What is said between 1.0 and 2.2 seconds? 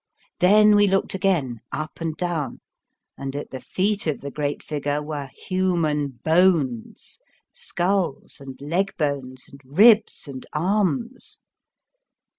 again, up and